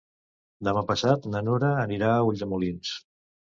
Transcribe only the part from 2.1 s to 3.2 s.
a Ulldemolins.